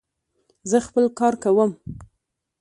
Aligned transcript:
زه 0.69 0.77
خپل 0.87 1.05
کار 1.19 1.33
کوم. 1.43 1.71